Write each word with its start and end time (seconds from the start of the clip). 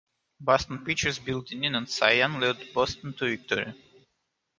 Boston 0.39 0.83
pitchers 0.83 1.19
Bill 1.19 1.43
Dinneen 1.43 1.75
and 1.75 1.87
Cy 1.87 2.13
Young 2.13 2.39
led 2.39 2.73
Boston 2.73 3.13
to 3.13 3.25
victory. 3.37 3.75